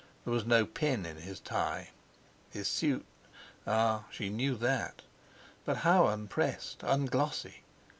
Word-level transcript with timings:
There 0.25 0.33
was 0.33 0.47
no 0.47 0.65
pin 0.65 1.05
in 1.05 1.17
his 1.17 1.39
tie. 1.39 1.91
His 2.49 2.67
suit—ah!—she 2.67 4.29
knew 4.29 4.55
that—but 4.55 5.77
how 5.77 6.07
unpressed, 6.07 6.79
unglossy! 6.83 7.61